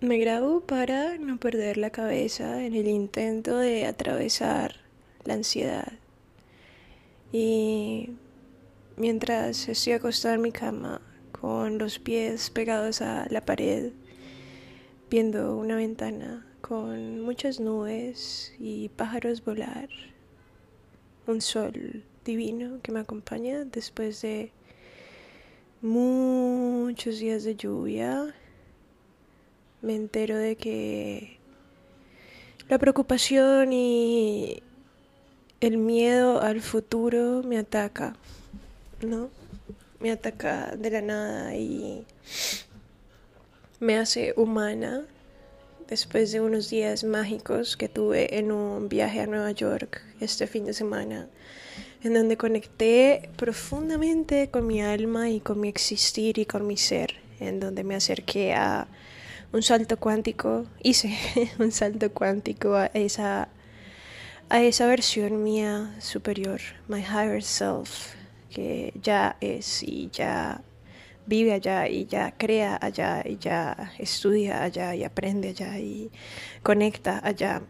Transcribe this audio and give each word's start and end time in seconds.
Me 0.00 0.18
grabo 0.18 0.60
para 0.60 1.16
no 1.16 1.38
perder 1.38 1.78
la 1.78 1.88
cabeza 1.88 2.62
en 2.62 2.74
el 2.74 2.86
intento 2.86 3.56
de 3.56 3.86
atravesar 3.86 4.74
la 5.24 5.32
ansiedad. 5.32 5.90
Y 7.32 8.10
mientras 8.98 9.70
estoy 9.70 9.94
acostada 9.94 10.34
en 10.34 10.42
mi 10.42 10.52
cama 10.52 11.00
con 11.32 11.78
los 11.78 11.98
pies 11.98 12.50
pegados 12.50 13.00
a 13.00 13.26
la 13.30 13.46
pared, 13.46 13.92
viendo 15.08 15.56
una 15.56 15.76
ventana 15.76 16.46
con 16.60 17.22
muchas 17.22 17.58
nubes 17.58 18.54
y 18.58 18.90
pájaros 18.90 19.42
volar, 19.42 19.88
un 21.26 21.40
sol 21.40 22.04
divino 22.22 22.80
que 22.82 22.92
me 22.92 23.00
acompaña 23.00 23.64
después 23.64 24.20
de 24.20 24.52
muchos 25.80 27.18
días 27.18 27.44
de 27.44 27.56
lluvia 27.56 28.34
me 29.86 29.94
entero 29.94 30.36
de 30.36 30.56
que 30.56 31.38
la 32.68 32.76
preocupación 32.76 33.72
y 33.72 34.60
el 35.60 35.78
miedo 35.78 36.42
al 36.42 36.60
futuro 36.60 37.44
me 37.44 37.56
ataca, 37.56 38.16
¿no? 39.00 39.30
Me 40.00 40.10
ataca 40.10 40.74
de 40.76 40.90
la 40.90 41.02
nada 41.02 41.54
y 41.54 42.04
me 43.78 43.96
hace 43.96 44.34
humana 44.36 45.04
después 45.88 46.32
de 46.32 46.40
unos 46.40 46.68
días 46.68 47.04
mágicos 47.04 47.76
que 47.76 47.88
tuve 47.88 48.38
en 48.38 48.50
un 48.50 48.88
viaje 48.88 49.20
a 49.20 49.28
Nueva 49.28 49.52
York 49.52 50.02
este 50.18 50.48
fin 50.48 50.64
de 50.64 50.74
semana, 50.74 51.28
en 52.02 52.12
donde 52.12 52.36
conecté 52.36 53.30
profundamente 53.36 54.50
con 54.50 54.66
mi 54.66 54.82
alma 54.82 55.30
y 55.30 55.38
con 55.38 55.60
mi 55.60 55.68
existir 55.68 56.38
y 56.38 56.44
con 56.44 56.66
mi 56.66 56.76
ser, 56.76 57.14
en 57.38 57.60
donde 57.60 57.84
me 57.84 57.94
acerqué 57.94 58.52
a 58.52 58.88
un 59.52 59.62
salto 59.62 59.96
cuántico, 59.98 60.66
hice 60.82 61.16
un 61.58 61.72
salto 61.72 62.12
cuántico 62.12 62.74
a 62.74 62.86
esa, 62.86 63.48
a 64.48 64.62
esa 64.62 64.86
versión 64.86 65.42
mía 65.42 65.94
superior, 66.00 66.60
my 66.88 67.00
higher 67.00 67.42
self, 67.42 68.14
que 68.50 68.92
ya 69.02 69.36
es 69.40 69.82
y 69.82 70.08
ya 70.12 70.62
vive 71.26 71.52
allá 71.52 71.88
y 71.88 72.06
ya 72.06 72.34
crea 72.36 72.78
allá 72.80 73.22
y 73.24 73.36
ya 73.38 73.92
estudia 73.98 74.62
allá 74.62 74.94
y 74.94 75.04
aprende 75.04 75.48
allá 75.48 75.78
y 75.78 76.10
conecta 76.62 77.20
allá. 77.22 77.62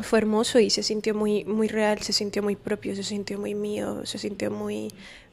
Fue 0.00 0.18
hermoso 0.20 0.58
y 0.58 0.70
se 0.70 0.82
sintió 0.82 1.14
muy, 1.14 1.44
muy 1.44 1.68
real, 1.68 2.00
se 2.00 2.14
sintió 2.14 2.42
muy 2.42 2.56
propio, 2.56 2.96
se 2.96 3.02
sintió 3.02 3.38
muy 3.38 3.54
mío, 3.54 4.06
se 4.06 4.18
sintió 4.18 4.50
muy 4.50 4.90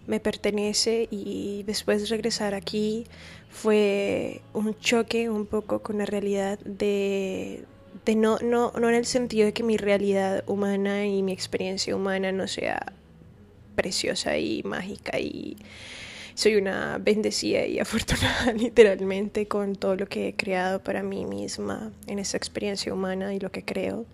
me 0.10 0.20
pertenece 0.20 1.08
y 1.12 1.62
después 1.68 2.10
regresar 2.10 2.56
aquí 2.56 3.06
fue 3.52 4.42
un 4.54 4.76
choque 4.80 5.30
un 5.30 5.46
poco 5.46 5.84
con 5.84 6.00
la 6.00 6.08
realidad 6.08 6.58
de, 6.66 7.64
de 8.06 8.16
no, 8.16 8.40
no, 8.40 8.72
no 8.72 8.90
en 8.90 8.96
el 8.96 9.06
sentido 9.06 9.46
de 9.46 9.54
que 9.54 9.62
mi 9.62 9.78
realidad 9.78 10.44
humana 10.48 11.06
y 11.06 11.22
mi 11.22 11.32
experiencia 11.32 11.96
humana 11.96 12.32
no 12.32 12.48
sea 12.48 12.92
preciosa 13.76 14.36
y 14.40 14.64
mágica 14.64 15.20
y 15.20 15.58
soy 16.34 16.56
una 16.56 16.98
bendecida 16.98 17.68
y 17.68 17.78
afortunada 17.80 18.52
literalmente 18.54 19.48
con 19.48 19.76
todo 19.76 19.96
lo 19.96 20.08
que 20.08 20.30
he 20.30 20.36
creado 20.36 20.84
para 20.84 21.04
mí 21.04 21.26
misma 21.26 21.92
en 22.08 22.18
esta 22.18 22.36
experiencia 22.36 22.92
humana 22.92 23.36
y 23.36 23.40
lo 23.40 23.52
que 23.52 23.64
creo 23.64 24.08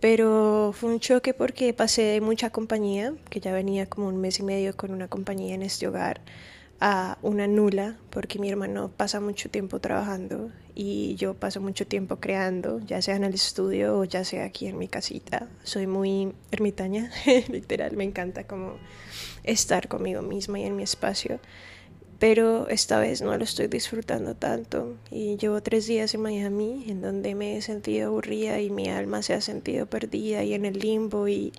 pero 0.00 0.72
fue 0.74 0.90
un 0.90 1.00
choque 1.00 1.34
porque 1.34 1.72
pasé 1.72 2.02
de 2.02 2.20
mucha 2.20 2.50
compañía, 2.50 3.14
que 3.30 3.40
ya 3.40 3.52
venía 3.52 3.86
como 3.86 4.08
un 4.08 4.20
mes 4.20 4.40
y 4.40 4.42
medio 4.42 4.76
con 4.76 4.90
una 4.90 5.08
compañía 5.08 5.54
en 5.54 5.62
este 5.62 5.88
hogar, 5.88 6.20
a 6.80 7.18
una 7.22 7.46
nula, 7.46 7.96
porque 8.10 8.38
mi 8.38 8.50
hermano 8.50 8.90
pasa 8.94 9.20
mucho 9.20 9.48
tiempo 9.48 9.80
trabajando 9.80 10.50
y 10.74 11.14
yo 11.16 11.34
paso 11.34 11.60
mucho 11.60 11.86
tiempo 11.86 12.16
creando, 12.16 12.80
ya 12.80 13.00
sea 13.00 13.16
en 13.16 13.24
el 13.24 13.34
estudio 13.34 13.98
o 13.98 14.04
ya 14.04 14.24
sea 14.24 14.44
aquí 14.44 14.66
en 14.66 14.76
mi 14.76 14.88
casita. 14.88 15.48
Soy 15.64 15.86
muy 15.86 16.34
ermitaña, 16.50 17.10
literal, 17.48 17.96
me 17.96 18.04
encanta 18.04 18.46
como 18.46 18.76
estar 19.42 19.88
conmigo 19.88 20.22
misma 20.22 20.58
y 20.58 20.64
en 20.64 20.76
mi 20.76 20.82
espacio 20.82 21.40
pero 22.18 22.68
esta 22.68 22.98
vez 22.98 23.20
no 23.20 23.36
lo 23.36 23.44
estoy 23.44 23.66
disfrutando 23.66 24.34
tanto 24.34 24.96
y 25.10 25.36
llevo 25.36 25.62
tres 25.62 25.86
días 25.86 26.14
en 26.14 26.22
Miami 26.22 26.86
en 26.88 27.02
donde 27.02 27.34
me 27.34 27.56
he 27.56 27.62
sentido 27.62 28.08
aburrida 28.08 28.60
y 28.60 28.70
mi 28.70 28.88
alma 28.88 29.22
se 29.22 29.34
ha 29.34 29.40
sentido 29.40 29.86
perdida 29.86 30.42
y 30.42 30.54
en 30.54 30.64
el 30.64 30.78
limbo 30.78 31.28
y 31.28 31.52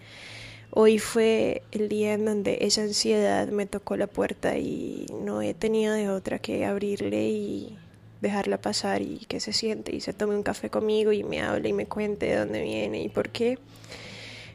hoy 0.72 0.98
fue 0.98 1.62
el 1.72 1.90
día 1.90 2.14
en 2.14 2.26
donde 2.26 2.58
esa 2.62 2.82
ansiedad 2.82 3.48
me 3.50 3.68
tocó 3.68 3.98
la 3.98 4.08
puerta 4.08 4.58
y 4.58 5.06
no 5.22 5.42
he 5.42 5.54
tenido 5.54 5.94
de 5.94 6.10
otra 6.10 6.40
que 6.40 6.66
abrirle 6.66 7.30
y 7.30 7.78
dejarla 8.22 8.60
pasar 8.60 9.04
y 9.04 9.20
que 9.28 9.40
se 9.40 9.54
siente 9.54 9.96
y 9.96 10.02
se 10.02 10.14
tome 10.14 10.36
un 10.36 10.44
café 10.44 10.72
conmigo 10.72 11.12
y 11.12 11.24
me 11.24 11.42
hable 11.42 11.70
y 11.70 11.74
me 11.74 11.86
cuente 11.86 12.26
de 12.26 12.38
dónde 12.38 12.62
viene 12.64 13.04
y 13.04 13.10
por 13.10 13.30
qué. 13.30 13.60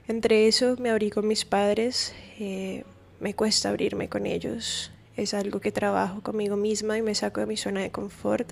Entre 0.08 0.48
eso 0.48 0.76
me 0.80 0.90
abrí 0.90 1.10
con 1.10 1.28
mis 1.28 1.44
padres, 1.44 2.12
eh, 2.40 2.82
me 3.20 3.34
cuesta 3.34 3.68
abrirme 3.68 4.08
con 4.08 4.26
ellos 4.26 4.90
es 5.16 5.34
algo 5.34 5.60
que 5.60 5.72
trabajo 5.72 6.22
conmigo 6.22 6.56
misma 6.56 6.98
y 6.98 7.02
me 7.02 7.14
saco 7.14 7.40
de 7.40 7.46
mi 7.46 7.56
zona 7.56 7.80
de 7.80 7.90
confort, 7.90 8.50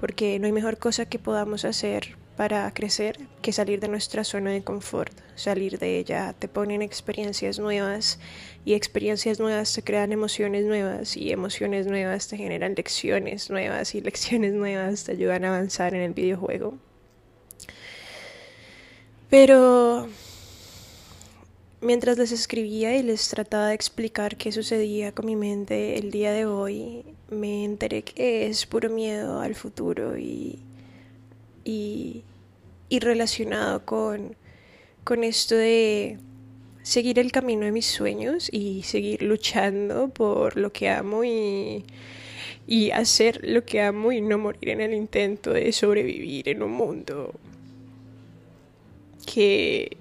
porque 0.00 0.38
no 0.38 0.46
hay 0.46 0.52
mejor 0.52 0.78
cosa 0.78 1.06
que 1.06 1.18
podamos 1.18 1.64
hacer 1.64 2.16
para 2.38 2.72
crecer 2.72 3.18
que 3.42 3.52
salir 3.52 3.80
de 3.80 3.88
nuestra 3.88 4.22
zona 4.22 4.52
de 4.52 4.62
confort. 4.62 5.12
Salir 5.34 5.80
de 5.80 5.98
ella 5.98 6.36
te 6.38 6.46
ponen 6.46 6.82
experiencias 6.82 7.58
nuevas 7.58 8.20
y 8.64 8.74
experiencias 8.74 9.40
nuevas 9.40 9.74
te 9.74 9.82
crean 9.82 10.12
emociones 10.12 10.64
nuevas 10.64 11.16
y 11.16 11.32
emociones 11.32 11.88
nuevas 11.88 12.28
te 12.28 12.36
generan 12.36 12.74
lecciones 12.76 13.50
nuevas 13.50 13.94
y 13.96 14.00
lecciones 14.00 14.52
nuevas 14.54 15.02
te 15.02 15.12
ayudan 15.12 15.44
a 15.44 15.48
avanzar 15.48 15.94
en 15.94 16.02
el 16.02 16.12
videojuego. 16.12 16.78
Pero 19.28 20.08
Mientras 21.80 22.18
les 22.18 22.32
escribía 22.32 22.96
y 22.96 23.04
les 23.04 23.28
trataba 23.28 23.68
de 23.68 23.74
explicar 23.74 24.36
qué 24.36 24.50
sucedía 24.50 25.12
con 25.12 25.26
mi 25.26 25.36
mente 25.36 25.96
el 25.96 26.10
día 26.10 26.32
de 26.32 26.44
hoy, 26.44 27.04
me 27.30 27.64
enteré 27.64 28.02
que 28.02 28.48
es 28.48 28.66
puro 28.66 28.90
miedo 28.90 29.40
al 29.40 29.54
futuro 29.54 30.18
y, 30.18 30.58
y, 31.64 32.24
relacionado 32.90 33.84
con, 33.84 34.34
con 35.04 35.22
esto 35.22 35.54
de 35.54 36.18
seguir 36.82 37.20
el 37.20 37.30
camino 37.30 37.64
de 37.64 37.70
mis 37.70 37.86
sueños 37.86 38.48
y 38.52 38.82
seguir 38.82 39.22
luchando 39.22 40.08
por 40.08 40.56
lo 40.56 40.72
que 40.72 40.88
amo 40.88 41.22
y, 41.22 41.84
y 42.66 42.90
hacer 42.90 43.40
lo 43.44 43.64
que 43.64 43.82
amo 43.82 44.10
y 44.10 44.20
no 44.20 44.36
morir 44.36 44.70
en 44.70 44.80
el 44.80 44.94
intento 44.94 45.52
de 45.52 45.70
sobrevivir 45.70 46.48
en 46.48 46.60
un 46.64 46.72
mundo 46.72 47.34
que 49.32 49.96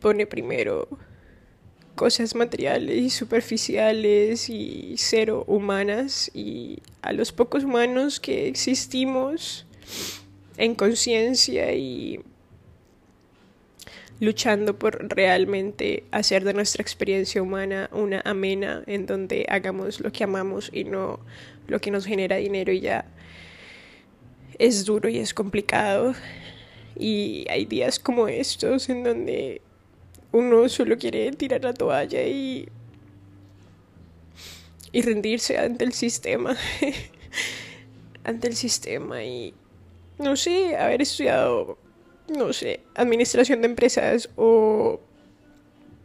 pone 0.00 0.26
primero 0.26 0.88
cosas 1.94 2.34
materiales 2.34 2.98
y 2.98 3.10
superficiales 3.10 4.50
y 4.50 4.94
cero 4.98 5.44
humanas 5.46 6.30
y 6.34 6.80
a 7.02 7.12
los 7.12 7.32
pocos 7.32 7.64
humanos 7.64 8.20
que 8.20 8.48
existimos 8.48 9.66
en 10.58 10.74
conciencia 10.74 11.72
y 11.72 12.20
luchando 14.20 14.78
por 14.78 15.08
realmente 15.14 16.04
hacer 16.10 16.44
de 16.44 16.54
nuestra 16.54 16.82
experiencia 16.82 17.42
humana 17.42 17.90
una 17.92 18.20
amena 18.24 18.82
en 18.86 19.06
donde 19.06 19.46
hagamos 19.48 20.00
lo 20.00 20.12
que 20.12 20.24
amamos 20.24 20.70
y 20.72 20.84
no 20.84 21.20
lo 21.66 21.80
que 21.80 21.90
nos 21.90 22.06
genera 22.06 22.36
dinero 22.36 22.72
y 22.72 22.80
ya 22.80 23.06
es 24.58 24.84
duro 24.84 25.08
y 25.08 25.18
es 25.18 25.34
complicado. 25.34 26.14
Y 26.98 27.46
hay 27.50 27.66
días 27.66 27.98
como 27.98 28.28
estos 28.28 28.88
en 28.88 29.04
donde 29.04 29.60
uno 30.32 30.68
solo 30.68 30.98
quiere 30.98 31.30
tirar 31.32 31.64
la 31.64 31.74
toalla 31.74 32.22
y, 32.22 32.68
y 34.92 35.02
rendirse 35.02 35.58
ante 35.58 35.84
el 35.84 35.92
sistema, 35.92 36.56
ante 38.24 38.48
el 38.48 38.56
sistema 38.56 39.22
y, 39.24 39.54
no 40.18 40.36
sé, 40.36 40.76
haber 40.76 41.02
estudiado, 41.02 41.78
no 42.28 42.52
sé, 42.52 42.80
administración 42.94 43.60
de 43.60 43.66
empresas 43.68 44.28
o 44.36 45.00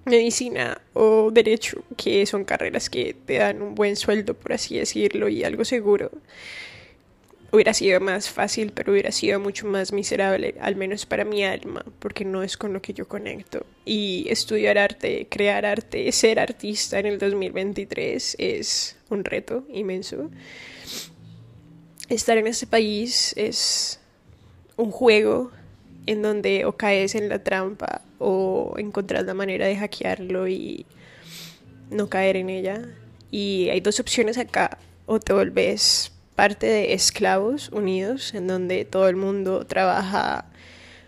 medicina 0.06 0.82
o 0.94 1.32
derecho, 1.32 1.84
que 1.98 2.26
son 2.26 2.44
carreras 2.44 2.90
que 2.90 3.16
te 3.26 3.38
dan 3.38 3.62
un 3.62 3.76
buen 3.76 3.96
sueldo, 3.96 4.34
por 4.34 4.54
así 4.54 4.78
decirlo, 4.78 5.30
y 5.30 5.44
algo 5.44 5.66
seguro 5.66 6.12
hubiera 7.52 7.74
sido 7.74 8.00
más 8.00 8.30
fácil, 8.30 8.72
pero 8.72 8.94
hubiera 8.94 9.12
sido 9.12 9.40
mucho 9.40 9.68
más 9.68 9.92
miserable, 9.92 10.56
al 10.62 10.76
menos 10.76 11.06
para 11.06 11.26
mi 11.26 11.44
alma, 11.44 11.84
porque 12.00 12.24
no 12.24 12.44
es 12.44 12.58
con 12.58 12.74
lo 12.74 12.82
que 12.82 12.94
yo 12.94 13.08
conecto. 13.08 13.66
Y 13.86 14.26
estudiar 14.30 14.78
arte, 14.78 15.28
crear 15.30 15.66
arte, 15.66 16.12
ser 16.12 16.40
artista 16.40 17.00
en 17.00 17.06
el 17.08 17.20
2023 17.20 18.38
es 18.40 18.98
un 19.10 19.26
reto 19.26 19.66
inmenso. 19.70 20.30
Estar 22.08 22.38
en 22.38 22.48
ese 22.48 22.68
país 22.68 23.34
es 23.36 24.00
un 24.78 24.92
juego 24.92 25.52
en 26.06 26.22
donde 26.22 26.66
o 26.66 26.76
caes 26.76 27.16
en 27.16 27.30
la 27.30 27.44
trampa 27.44 28.02
o 28.18 28.76
encontrar 28.78 29.26
la 29.26 29.34
manera 29.34 29.68
de 29.68 29.76
hackearlo 29.76 30.48
y 30.48 30.86
no 31.90 32.10
caer 32.10 32.38
en 32.38 32.50
ella. 32.50 32.82
Y 33.30 33.70
hay 33.70 33.82
dos 33.82 34.00
opciones 34.00 34.38
acá, 34.38 34.78
o 35.06 35.20
te 35.20 35.34
volvés 35.34 36.11
parte 36.42 36.66
de 36.66 36.94
Esclavos 36.94 37.70
Unidos, 37.70 38.34
en 38.34 38.48
donde 38.48 38.84
todo 38.84 39.08
el 39.08 39.16
mundo 39.16 39.64
trabaja 39.68 40.46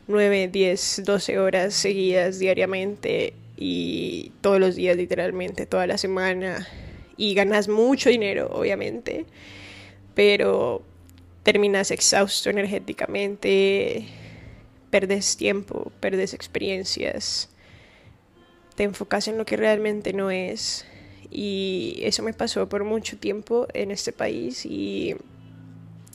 9, 0.05 0.49
10, 0.49 1.01
12 1.05 1.39
horas 1.39 1.73
seguidas 1.73 2.37
diariamente 2.37 3.33
y 3.57 4.31
todos 4.41 4.59
los 4.59 4.75
días 4.75 4.95
literalmente, 4.95 5.65
toda 5.65 5.87
la 5.87 5.97
semana. 5.97 6.67
Y 7.17 7.33
ganas 7.33 7.67
mucho 7.67 8.11
dinero, 8.11 8.47
obviamente, 8.53 9.25
pero 10.13 10.83
terminas 11.41 11.89
exhausto 11.89 12.51
energéticamente, 12.51 14.05
perdes 14.91 15.35
tiempo, 15.35 15.91
perdes 15.99 16.35
experiencias, 16.35 17.49
te 18.75 18.83
enfocas 18.83 19.27
en 19.27 19.39
lo 19.39 19.45
que 19.45 19.57
realmente 19.57 20.13
no 20.13 20.29
es. 20.29 20.85
Y 21.29 21.99
eso 22.03 22.23
me 22.23 22.33
pasó 22.33 22.67
por 22.69 22.83
mucho 22.83 23.17
tiempo 23.17 23.67
en 23.73 23.91
este 23.91 24.11
país 24.11 24.65
y 24.65 25.15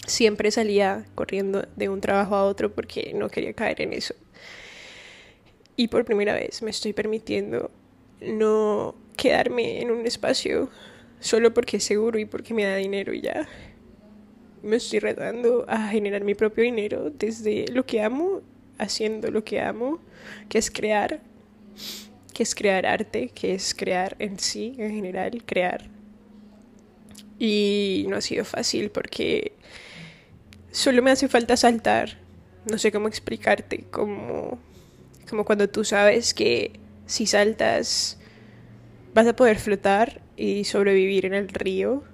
siempre 0.07 0.51
salía 0.51 1.05
corriendo 1.15 1.67
de 1.77 1.89
un 1.89 2.01
trabajo 2.01 2.35
a 2.35 2.45
otro 2.45 2.73
porque 2.73 3.13
no 3.15 3.29
quería 3.29 3.53
caer 3.53 3.83
en 3.83 3.93
eso. 3.93 4.15
Y 5.77 5.89
por 5.89 6.05
primera 6.05 6.35
vez 6.35 6.63
me 6.63 6.71
estoy 6.71 6.93
permitiendo 6.93 7.71
no 8.21 8.95
quedarme 9.17 9.81
en 9.81 9.91
un 9.91 10.07
espacio 10.07 10.71
solo 11.21 11.53
porque 11.55 11.77
es 11.77 11.85
seguro 11.85 12.19
y 12.19 12.25
porque 12.25 12.55
me 12.55 12.65
da 12.65 12.77
dinero 12.77 13.13
y 13.13 13.21
ya. 13.21 13.49
Me 14.63 14.77
estoy 14.77 14.99
retando 14.99 15.65
a 15.69 15.89
generar 15.89 16.25
mi 16.25 16.35
propio 16.35 16.65
dinero 16.65 17.11
desde 17.11 17.67
lo 17.69 17.87
que 17.87 18.03
amo, 18.03 18.41
haciendo 18.77 19.31
lo 19.31 19.45
que 19.45 19.61
amo, 19.61 20.01
que 20.49 20.59
es 20.59 20.71
crear, 20.71 21.21
que 22.39 22.45
es 22.45 22.55
crear 22.55 22.87
arte, 22.87 23.31
que 23.31 23.53
es 23.53 23.75
crear 23.75 24.15
en 24.21 24.39
sí, 24.39 24.77
en 24.79 24.95
general, 24.95 25.43
crear. 25.45 25.89
Y 27.37 28.07
no 28.09 28.15
ha 28.15 28.21
sido 28.21 28.45
fácil 28.45 28.93
porque 28.93 29.55
solo 30.71 31.03
me 31.03 31.11
hace 31.11 31.27
falta 31.27 31.57
saltar. 31.57 32.19
No 32.71 32.79
sé 32.79 32.93
cómo 32.93 33.09
explicarte, 33.09 33.87
como, 33.91 34.61
como 35.29 35.45
cuando 35.45 35.69
tú 35.69 35.83
sabes 35.83 36.33
que 36.33 36.79
si 37.07 37.27
saltas 37.27 38.19
vas 39.15 39.27
a 39.27 39.35
poder 39.35 39.59
flotar 39.59 40.21
y 40.37 40.63
sobrevivir 40.63 41.27
en 41.27 41.35
el 41.35 41.49
río, 41.49 42.05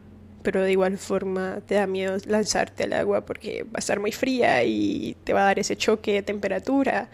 pero 0.42 0.62
de 0.62 0.72
igual 0.72 0.96
forma 0.96 1.60
te 1.66 1.74
da 1.74 1.86
miedo 1.86 2.16
lanzarte 2.24 2.84
al 2.84 2.94
agua 2.94 3.26
porque 3.26 3.64
va 3.64 3.74
a 3.74 3.80
estar 3.80 4.00
muy 4.00 4.12
fría 4.12 4.64
y 4.64 5.18
te 5.22 5.34
va 5.34 5.42
a 5.42 5.44
dar 5.44 5.58
ese 5.58 5.76
choque 5.76 6.14
de 6.14 6.22
temperatura 6.22 7.10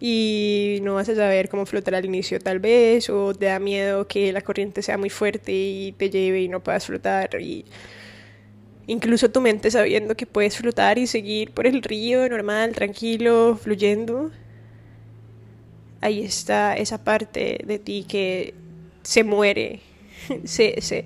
y 0.00 0.78
no 0.82 0.94
vas 0.94 1.08
a 1.10 1.14
saber 1.14 1.50
cómo 1.50 1.66
flotar 1.66 1.94
al 1.94 2.06
inicio 2.06 2.38
tal 2.40 2.58
vez 2.58 3.10
o 3.10 3.34
te 3.34 3.46
da 3.46 3.58
miedo 3.58 4.08
que 4.08 4.32
la 4.32 4.40
corriente 4.40 4.82
sea 4.82 4.96
muy 4.96 5.10
fuerte 5.10 5.52
y 5.52 5.92
te 5.92 6.08
lleve 6.08 6.40
y 6.40 6.48
no 6.48 6.60
puedas 6.60 6.86
flotar 6.86 7.40
y 7.40 7.66
incluso 8.86 9.30
tu 9.30 9.40
mente 9.40 9.70
sabiendo 9.70 10.16
que 10.16 10.26
puedes 10.26 10.56
flotar 10.56 10.98
y 10.98 11.06
seguir 11.06 11.52
por 11.52 11.66
el 11.66 11.82
río 11.82 12.28
normal, 12.28 12.72
tranquilo, 12.74 13.56
fluyendo. 13.56 14.32
Ahí 16.00 16.22
está 16.24 16.76
esa 16.76 17.04
parte 17.04 17.60
de 17.64 17.78
ti 17.78 18.04
que 18.08 18.54
se 19.02 19.22
muere, 19.22 19.80
se, 20.44 20.80
se, 20.80 21.04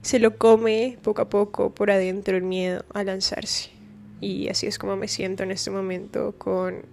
se 0.00 0.18
lo 0.18 0.38
come 0.38 0.98
poco 1.02 1.22
a 1.22 1.28
poco 1.28 1.74
por 1.74 1.90
adentro 1.90 2.36
el 2.36 2.42
miedo 2.42 2.84
a 2.94 3.04
lanzarse. 3.04 3.70
Y 4.20 4.48
así 4.48 4.66
es 4.66 4.78
como 4.78 4.96
me 4.96 5.08
siento 5.08 5.42
en 5.42 5.50
este 5.50 5.70
momento 5.70 6.34
con 6.38 6.86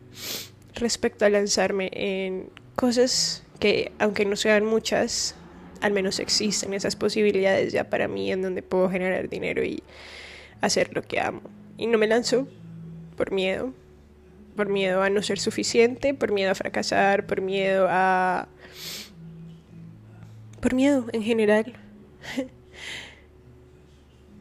respecto 0.75 1.25
a 1.25 1.29
lanzarme 1.29 1.89
en 1.93 2.49
cosas 2.75 3.43
que, 3.59 3.91
aunque 3.99 4.25
no 4.25 4.35
sean 4.35 4.65
muchas, 4.65 5.35
al 5.81 5.93
menos 5.93 6.19
existen 6.19 6.73
esas 6.73 6.95
posibilidades 6.95 7.73
ya 7.73 7.89
para 7.89 8.07
mí 8.07 8.31
en 8.31 8.41
donde 8.41 8.61
puedo 8.61 8.89
generar 8.89 9.29
dinero 9.29 9.63
y 9.63 9.83
hacer 10.61 10.95
lo 10.95 11.01
que 11.01 11.19
amo. 11.19 11.41
Y 11.77 11.87
no 11.87 11.97
me 11.97 12.07
lanzo 12.07 12.47
por 13.17 13.31
miedo, 13.31 13.73
por 14.55 14.69
miedo 14.69 15.01
a 15.01 15.09
no 15.09 15.21
ser 15.21 15.39
suficiente, 15.39 16.13
por 16.13 16.31
miedo 16.31 16.51
a 16.51 16.55
fracasar, 16.55 17.25
por 17.25 17.41
miedo 17.41 17.87
a... 17.89 18.47
por 20.61 20.73
miedo 20.73 21.05
en 21.11 21.23
general. 21.23 21.73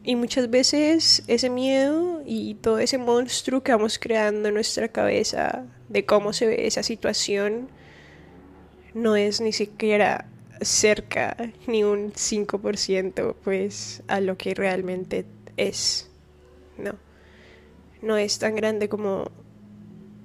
y 0.04 0.16
muchas 0.16 0.50
veces 0.50 1.22
ese 1.26 1.50
miedo 1.50 2.22
y 2.24 2.54
todo 2.54 2.78
ese 2.78 2.98
monstruo 2.98 3.62
que 3.62 3.72
vamos 3.72 3.98
creando 3.98 4.48
en 4.48 4.54
nuestra 4.54 4.88
cabeza 4.88 5.64
de 5.88 6.04
cómo 6.04 6.32
se 6.32 6.46
ve 6.46 6.66
esa 6.66 6.82
situación 6.82 7.68
no 8.94 9.16
es 9.16 9.40
ni 9.40 9.52
siquiera 9.52 10.26
cerca 10.60 11.36
ni 11.66 11.84
un 11.84 12.12
5% 12.12 13.34
pues 13.42 14.02
a 14.08 14.20
lo 14.20 14.36
que 14.36 14.54
realmente 14.54 15.24
es 15.56 16.10
no, 16.78 16.94
no 18.00 18.16
es 18.16 18.38
tan 18.38 18.56
grande 18.56 18.88
como 18.88 19.30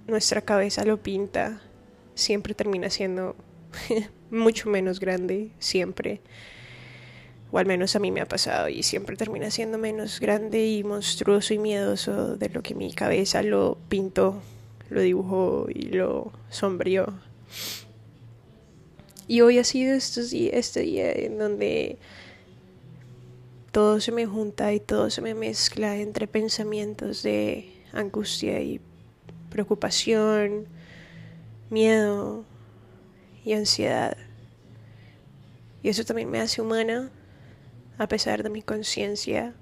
nuestra 0.08 0.42
cabeza 0.42 0.86
lo 0.86 0.98
pinta, 0.98 1.62
siempre 2.16 2.54
termina 2.54 2.90
siendo 2.90 3.36
mucho 4.32 4.70
menos 4.70 5.00
grande, 5.00 5.52
siempre. 5.60 6.22
O 7.52 7.58
al 7.58 7.66
menos 7.66 7.96
a 7.96 8.00
mí 8.00 8.12
me 8.12 8.22
ha 8.22 8.28
pasado 8.28 8.68
y 8.68 8.84
siempre 8.84 9.16
termina 9.16 9.50
siendo 9.52 9.78
menos 9.78 10.20
grande 10.20 10.68
y 10.68 10.84
monstruoso 10.84 11.54
y 11.54 11.60
miedoso 11.60 12.36
de 12.36 12.50
lo 12.50 12.62
que 12.62 12.76
mi 12.76 12.94
cabeza 12.94 13.42
lo 13.42 13.78
pintó, 13.88 14.42
lo 14.90 15.02
dibujó 15.02 15.68
y 15.70 15.84
lo 15.84 16.32
sombreó. 16.50 17.14
Y 19.28 19.42
hoy 19.42 19.60
ha 19.60 19.64
sido 19.64 19.94
estos 19.94 20.32
este 20.34 20.82
día 20.82 21.12
en 21.12 21.38
donde 21.38 21.98
todo 23.72 24.00
se 24.00 24.12
me 24.12 24.26
junta 24.26 24.74
y 24.74 24.80
todo 24.80 25.10
se 25.10 25.22
me 25.22 25.34
mezcla 25.34 25.98
entre 25.98 26.28
pensamientos 26.28 27.24
de 27.24 27.72
angustia 27.94 28.62
y 28.62 28.82
preocupación, 29.50 30.66
miedo 31.70 32.46
y 33.44 33.54
ansiedad. 33.54 34.18
Y 35.84 35.90
eso 35.90 36.04
también 36.06 36.30
me 36.30 36.40
hace 36.40 36.62
humana, 36.62 37.12
a 37.98 38.08
pesar 38.08 38.44
de 38.44 38.50
mi 38.50 38.62
conciencia 38.62 39.54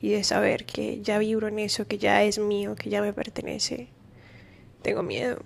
y 0.00 0.10
de 0.10 0.24
saber 0.24 0.64
que 0.64 1.02
ya 1.02 1.18
vibro 1.18 1.48
en 1.48 1.58
eso, 1.58 1.86
que 1.86 1.98
ya 1.98 2.22
es 2.22 2.38
mío, 2.38 2.74
que 2.74 2.90
ya 2.90 3.02
me 3.02 3.12
pertenece. 3.12 3.88
Tengo 4.82 5.02
miedo. 5.02 5.42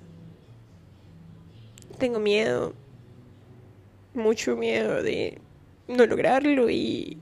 Tengo 1.99 2.19
miedo, 2.19 2.75
mucho 4.15 4.57
miedo 4.57 5.03
de 5.03 5.41
no 5.89 6.07
lograrlo 6.07 6.69
y 6.71 7.19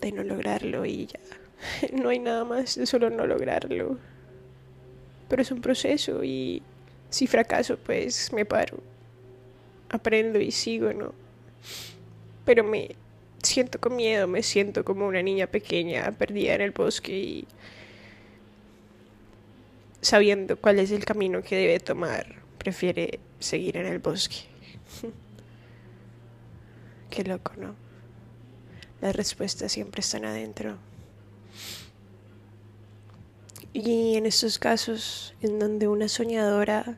de 0.00 0.12
no 0.12 0.22
lograrlo 0.22 0.84
y 0.84 1.06
ya. 1.06 1.20
No 1.92 2.10
hay 2.10 2.18
nada 2.18 2.44
más 2.44 2.76
de 2.76 2.86
solo 2.86 3.10
no 3.10 3.26
lograrlo. 3.26 3.98
Pero 5.28 5.42
es 5.42 5.50
un 5.50 5.62
proceso 5.62 6.22
y 6.22 6.62
si 7.14 7.28
fracaso, 7.28 7.78
pues 7.78 8.32
me 8.32 8.44
paro. 8.44 8.82
Aprendo 9.88 10.40
y 10.40 10.50
sigo, 10.50 10.92
¿no? 10.92 11.14
Pero 12.44 12.64
me 12.64 12.96
siento 13.40 13.78
con 13.80 13.94
miedo, 13.94 14.26
me 14.26 14.42
siento 14.42 14.84
como 14.84 15.06
una 15.06 15.22
niña 15.22 15.46
pequeña 15.46 16.10
perdida 16.10 16.56
en 16.56 16.60
el 16.60 16.72
bosque 16.72 17.16
y 17.16 17.46
sabiendo 20.00 20.56
cuál 20.56 20.80
es 20.80 20.90
el 20.90 21.04
camino 21.04 21.40
que 21.40 21.54
debe 21.54 21.78
tomar, 21.78 22.34
prefiere 22.58 23.20
seguir 23.38 23.76
en 23.76 23.86
el 23.86 24.00
bosque. 24.00 24.38
Qué 27.10 27.22
loco, 27.22 27.52
¿no? 27.56 27.76
Las 29.00 29.14
respuestas 29.14 29.70
siempre 29.70 30.00
están 30.00 30.24
adentro. 30.24 30.78
Y 33.76 34.14
en 34.14 34.24
estos 34.24 34.60
casos 34.60 35.34
en 35.42 35.58
donde 35.58 35.88
una 35.88 36.08
soñadora, 36.08 36.96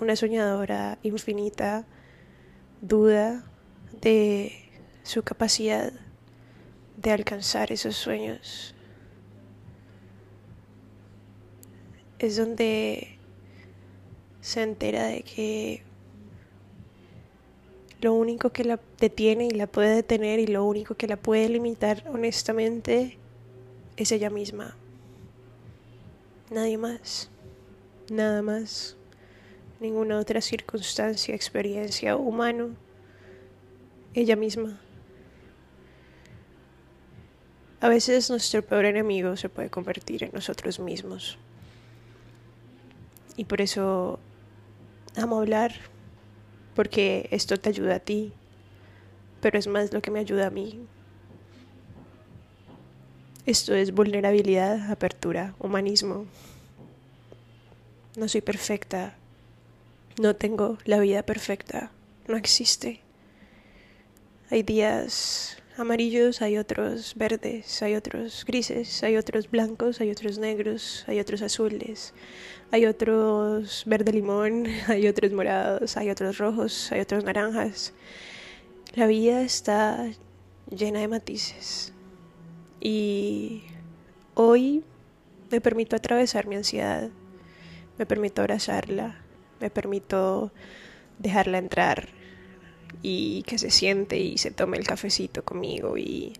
una 0.00 0.16
soñadora 0.16 0.98
infinita, 1.04 1.86
duda 2.80 3.44
de 4.00 4.68
su 5.04 5.22
capacidad 5.22 5.92
de 6.96 7.10
alcanzar 7.12 7.70
esos 7.70 7.94
sueños, 7.94 8.74
es 12.18 12.36
donde 12.36 13.20
se 14.40 14.62
entera 14.62 15.06
de 15.06 15.22
que 15.22 15.84
lo 18.00 18.14
único 18.14 18.50
que 18.50 18.64
la 18.64 18.80
detiene 18.98 19.46
y 19.46 19.50
la 19.50 19.68
puede 19.68 19.94
detener 19.94 20.40
y 20.40 20.48
lo 20.48 20.64
único 20.64 20.96
que 20.96 21.06
la 21.06 21.16
puede 21.16 21.48
limitar 21.48 22.02
honestamente 22.08 23.20
es 23.96 24.12
ella 24.12 24.30
misma. 24.30 24.76
Nadie 26.50 26.78
más. 26.78 27.30
Nada 28.10 28.42
más. 28.42 28.96
Ninguna 29.80 30.18
otra 30.18 30.40
circunstancia, 30.40 31.34
experiencia 31.34 32.16
humano. 32.16 32.70
Ella 34.14 34.36
misma. 34.36 34.80
A 37.80 37.88
veces 37.88 38.30
nuestro 38.30 38.62
peor 38.62 38.86
enemigo 38.86 39.36
se 39.36 39.48
puede 39.48 39.70
convertir 39.70 40.24
en 40.24 40.30
nosotros 40.32 40.80
mismos. 40.80 41.38
Y 43.36 43.44
por 43.44 43.60
eso 43.60 44.18
amo 45.14 45.38
hablar 45.38 45.74
porque 46.74 47.28
esto 47.30 47.58
te 47.58 47.68
ayuda 47.68 47.96
a 47.96 48.00
ti, 48.00 48.32
pero 49.40 49.58
es 49.58 49.66
más 49.66 49.92
lo 49.92 50.00
que 50.00 50.10
me 50.10 50.20
ayuda 50.20 50.46
a 50.46 50.50
mí. 50.50 50.86
Esto 53.46 53.76
es 53.76 53.92
vulnerabilidad, 53.92 54.90
apertura, 54.90 55.54
humanismo. 55.60 56.26
No 58.16 58.28
soy 58.28 58.40
perfecta, 58.40 59.14
no 60.20 60.34
tengo 60.34 60.78
la 60.84 60.98
vida 60.98 61.22
perfecta, 61.22 61.92
no 62.26 62.36
existe. 62.36 62.98
Hay 64.50 64.64
días 64.64 65.58
amarillos, 65.76 66.42
hay 66.42 66.58
otros 66.58 67.14
verdes, 67.14 67.82
hay 67.82 67.94
otros 67.94 68.44
grises, 68.44 69.04
hay 69.04 69.16
otros 69.16 69.48
blancos, 69.48 70.00
hay 70.00 70.10
otros 70.10 70.38
negros, 70.38 71.04
hay 71.06 71.20
otros 71.20 71.40
azules, 71.40 72.14
hay 72.72 72.86
otros 72.86 73.84
verde 73.86 74.12
limón, 74.12 74.66
hay 74.88 75.06
otros 75.06 75.30
morados, 75.30 75.96
hay 75.96 76.10
otros 76.10 76.38
rojos, 76.38 76.90
hay 76.90 76.98
otros 76.98 77.22
naranjas. 77.22 77.92
La 78.96 79.06
vida 79.06 79.42
está 79.42 80.10
llena 80.68 80.98
de 80.98 81.06
matices. 81.06 81.92
Y 82.80 83.64
hoy 84.34 84.84
me 85.50 85.60
permito 85.60 85.96
atravesar 85.96 86.46
mi 86.46 86.56
ansiedad, 86.56 87.10
me 87.98 88.06
permito 88.06 88.42
abrazarla, 88.42 89.22
me 89.60 89.70
permito 89.70 90.52
dejarla 91.18 91.58
entrar 91.58 92.08
y 93.02 93.42
que 93.44 93.58
se 93.58 93.70
siente 93.70 94.18
y 94.18 94.38
se 94.38 94.50
tome 94.50 94.76
el 94.76 94.86
cafecito 94.86 95.44
conmigo 95.44 95.96
y 95.96 96.32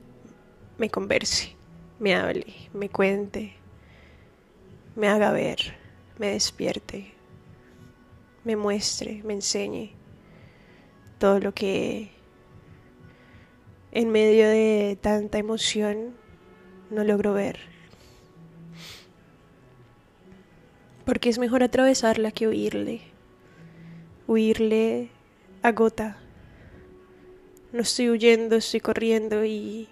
me 0.78 0.90
converse, 0.90 1.56
me 1.98 2.14
hable, 2.14 2.46
me 2.72 2.88
cuente, 2.88 3.54
me 4.94 5.08
haga 5.08 5.32
ver, 5.32 5.58
me 6.18 6.28
despierte, 6.28 7.12
me 8.44 8.56
muestre, 8.56 9.22
me 9.24 9.34
enseñe 9.34 9.92
todo 11.18 11.40
lo 11.40 11.54
que 11.54 12.10
en 13.92 14.10
medio 14.10 14.48
de 14.48 14.98
tanta 15.00 15.38
emoción 15.38 16.14
no 16.90 17.04
logro 17.04 17.32
ver. 17.32 17.58
Porque 21.04 21.28
es 21.28 21.38
mejor 21.38 21.62
atravesarla 21.62 22.30
que 22.32 22.48
huirle. 22.48 23.00
Huirle 24.26 25.10
agota 25.62 26.18
no 27.76 27.82
estoy 27.82 28.08
huyendo, 28.08 28.56
estoy 28.56 28.80
corriendo 28.80 29.44
y 29.44 29.86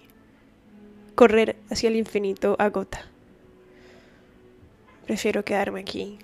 correr 1.14 1.56
hacia 1.70 1.88
el 1.88 1.96
infinito 1.96 2.56
agota. 2.58 3.04
Prefiero 5.04 5.44
quedarme 5.44 5.80
aquí 5.80 6.18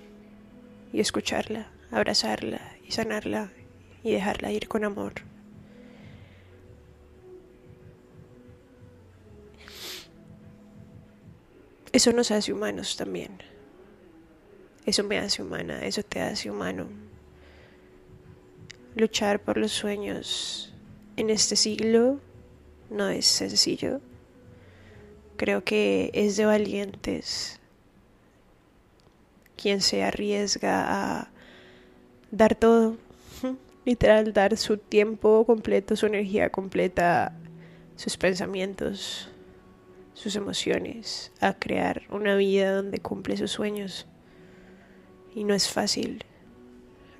y 0.90 1.00
escucharla, 1.00 1.66
abrazarla 1.90 2.62
y 2.86 2.92
sanarla 2.92 3.50
y 4.02 4.12
dejarla 4.12 4.52
ir 4.52 4.68
con 4.68 4.84
amor. 4.84 5.29
Eso 11.92 12.12
nos 12.12 12.30
hace 12.30 12.52
humanos 12.52 12.96
también. 12.96 13.38
Eso 14.86 15.04
me 15.04 15.18
hace 15.18 15.42
humana, 15.42 15.84
eso 15.84 16.02
te 16.02 16.20
hace 16.20 16.50
humano. 16.50 16.88
Luchar 18.94 19.40
por 19.40 19.56
los 19.56 19.72
sueños 19.72 20.72
en 21.16 21.30
este 21.30 21.56
siglo 21.56 22.20
no 22.90 23.08
es 23.08 23.26
sencillo. 23.26 24.00
Creo 25.36 25.64
que 25.64 26.10
es 26.14 26.36
de 26.36 26.46
valientes 26.46 27.60
quien 29.56 29.80
se 29.80 30.02
arriesga 30.02 31.20
a 31.20 31.30
dar 32.30 32.54
todo, 32.54 32.96
literal, 33.84 34.32
dar 34.32 34.56
su 34.56 34.78
tiempo 34.78 35.44
completo, 35.44 35.96
su 35.96 36.06
energía 36.06 36.50
completa, 36.50 37.36
sus 37.96 38.16
pensamientos, 38.16 39.28
sus 40.20 40.36
emociones, 40.36 41.32
a 41.40 41.54
crear 41.54 42.02
una 42.10 42.36
vida 42.36 42.74
donde 42.74 42.98
cumple 42.98 43.38
sus 43.38 43.52
sueños. 43.52 44.06
Y 45.34 45.44
no 45.44 45.54
es 45.54 45.70
fácil, 45.70 46.26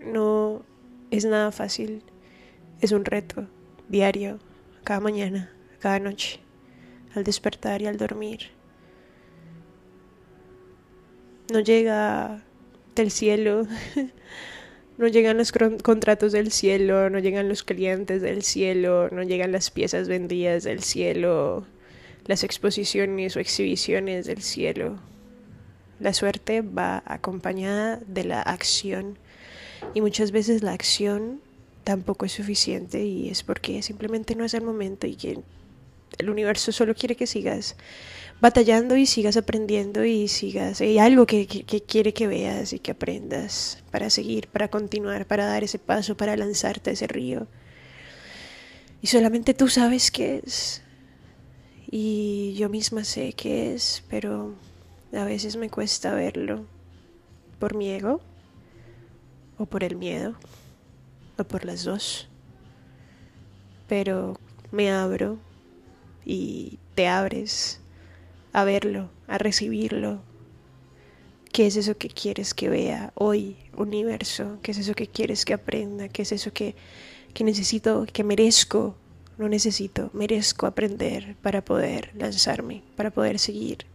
no 0.01 0.67
es 1.11 1.25
nada 1.25 1.51
fácil, 1.51 2.03
es 2.83 2.93
un 2.93 3.07
reto 3.07 3.47
diario, 3.89 4.39
cada 4.85 5.01
mañana, 5.01 5.51
cada 5.79 5.99
noche, 5.99 6.41
al 7.15 7.25
despertar 7.25 7.81
y 7.81 7.87
al 7.87 7.97
dormir. 7.97 8.51
No 11.51 11.61
llega 11.61 12.43
del 12.97 13.11
cielo, 13.11 13.67
no 14.99 15.07
llegan 15.07 15.39
los 15.39 15.53
contratos 15.53 16.33
del 16.33 16.53
cielo, 16.53 17.09
no 17.09 17.19
llegan 17.19 17.49
los 17.49 17.63
clientes 17.63 18.21
del 18.21 18.43
cielo, 18.43 19.09
no 19.11 19.23
llegan 19.23 19.53
las 19.53 19.71
piezas 19.71 20.07
vendidas 20.07 20.65
del 20.65 20.83
cielo, 20.83 21.65
las 22.27 22.45
exposiciones 22.45 23.37
o 23.37 23.41
exhibiciones 23.41 24.27
del 24.27 24.43
cielo. 24.43 24.99
La 25.99 26.15
suerte 26.15 26.63
va 26.63 27.03
acompañada 27.07 28.01
de 28.07 28.25
la 28.25 28.41
acción 28.43 29.19
y 29.95 30.01
muchas 30.01 30.33
veces 30.33 30.63
la 30.63 30.73
acción 30.73 31.41
tampoco 31.85 32.27
es 32.27 32.33
suficiente 32.33 33.05
y 33.05 33.29
es 33.29 33.43
porque 33.43 33.83
simplemente 33.83 34.35
no 34.35 34.45
es 34.45 34.55
el 34.55 34.63
momento 34.63 35.07
y 35.07 35.17
que 35.17 35.41
el 36.19 36.31
universo 36.31 36.73
solo 36.73 36.95
quiere 36.95 37.17
que 37.17 37.27
sigas 37.27 37.77
batallando 38.41 38.97
y 38.97 39.07
sigas 39.07 39.37
aprendiendo 39.37 40.05
y 40.05 40.27
sigas, 40.29 40.81
hay 40.81 40.99
algo 40.99 41.27
que, 41.27 41.47
que, 41.47 41.83
quiere 41.83 42.15
que 42.15 42.27
veas 42.27 42.73
y 42.73 42.79
que 42.79 42.93
aprendas 42.93 43.83
para 43.91 44.09
seguir, 44.09 44.49
para 44.49 44.69
continuar, 44.69 45.27
para 45.27 45.45
dar 45.45 45.63
ese 45.63 45.79
paso, 45.79 46.17
para 46.17 46.37
lanzarte 46.37 46.91
a 46.91 46.93
ese 46.95 47.07
río. 47.07 47.47
Y 49.03 49.09
solamente 49.09 49.55
tú 49.55 49.69
sabes 49.69 50.11
qué 50.11 50.43
es. 50.45 50.83
Y 51.91 52.55
yo 52.55 52.69
misma 52.69 53.05
sé 53.05 53.33
qué 53.33 53.75
es, 53.75 54.05
pero 54.09 54.55
a 55.13 55.25
veces 55.25 55.57
me 55.57 55.71
cuesta 55.71 56.15
verlo 56.15 56.65
por 57.59 57.75
mi 57.75 57.91
ego 57.91 58.21
o 59.59 59.67
por 59.67 59.83
el 59.83 59.97
miedo 59.97 60.37
por 61.45 61.65
las 61.65 61.85
dos. 61.85 62.29
Pero 63.89 64.39
me 64.71 64.91
abro 64.91 65.39
y 66.25 66.79
te 66.95 67.09
abres 67.09 67.81
a 68.53 68.65
verlo, 68.65 69.11
a 69.27 69.39
recibirlo. 69.39 70.23
¿Qué 71.53 71.67
es 71.67 71.77
eso 71.77 71.97
que 71.97 72.09
quieres 72.09 72.55
que 72.55 72.69
vea 72.69 73.13
hoy, 73.15 73.57
universo? 73.77 74.59
¿Qué 74.63 74.71
es 74.71 74.79
eso 74.79 74.95
que 74.95 75.09
quieres 75.09 75.45
que 75.45 75.55
aprenda? 75.55 76.09
¿Qué 76.09 76.23
es 76.23 76.33
eso 76.33 76.53
que, 76.53 76.77
que 77.35 77.43
necesito, 77.43 78.07
que 78.13 78.23
merezco? 78.23 78.95
No 79.41 79.49
necesito, 79.49 80.11
merezco 80.13 80.67
aprender 80.67 81.35
para 81.41 81.65
poder 81.65 82.11
lanzarme, 82.15 82.83
para 82.95 83.11
poder 83.11 83.39
seguir. 83.39 83.87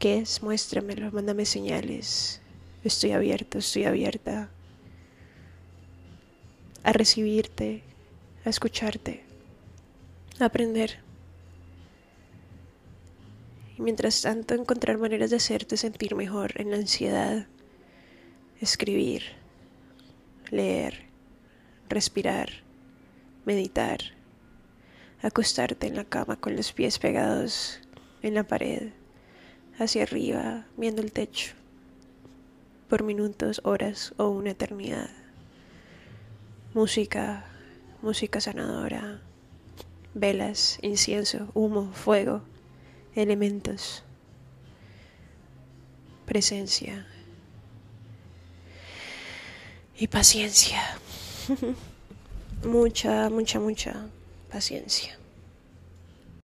¿Qué 0.00 0.18
es? 0.18 0.42
Muéstramelo, 0.42 1.12
mándame 1.12 1.46
señales. 1.46 2.40
Estoy 2.82 3.12
abierto, 3.12 3.58
estoy 3.58 3.84
abierta 3.84 4.50
a 6.82 6.92
recibirte, 6.92 7.84
a 8.44 8.48
escucharte, 8.50 9.22
a 10.40 10.46
aprender. 10.46 10.98
Y 13.78 13.82
mientras 13.82 14.22
tanto 14.22 14.54
encontrar 14.54 14.98
maneras 14.98 15.30
de 15.30 15.36
hacerte 15.36 15.76
sentir 15.76 16.16
mejor 16.16 16.60
en 16.60 16.72
la 16.72 16.78
ansiedad, 16.78 17.46
escribir, 18.60 19.22
leer, 20.50 21.04
respirar, 21.88 22.48
meditar, 23.44 24.15
acostarte 25.22 25.86
en 25.86 25.96
la 25.96 26.04
cama 26.04 26.36
con 26.36 26.56
los 26.56 26.72
pies 26.72 26.98
pegados 26.98 27.80
en 28.22 28.34
la 28.34 28.44
pared, 28.44 28.90
hacia 29.78 30.02
arriba, 30.02 30.66
viendo 30.76 31.02
el 31.02 31.12
techo, 31.12 31.54
por 32.88 33.02
minutos, 33.02 33.60
horas 33.64 34.14
o 34.16 34.28
una 34.28 34.50
eternidad. 34.50 35.10
Música, 36.74 37.46
música 38.02 38.40
sanadora, 38.40 39.20
velas, 40.14 40.78
incienso, 40.82 41.50
humo, 41.54 41.92
fuego, 41.92 42.42
elementos, 43.14 44.02
presencia. 46.26 47.06
Y 49.98 50.08
paciencia. 50.08 50.82
mucha, 52.64 53.30
mucha, 53.30 53.60
mucha 53.60 54.10
paciencia. 54.50 55.18